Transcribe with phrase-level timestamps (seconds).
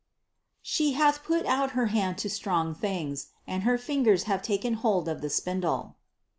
[0.63, 5.07] "She hath put out her hand to strong things, and her ringers have taken hold
[5.07, 5.95] of the spindle."